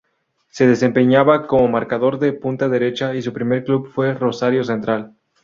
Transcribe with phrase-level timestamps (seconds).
[0.49, 5.15] Se desempeñaba como marcador de punta derecha y su primer club fue Rosario Central.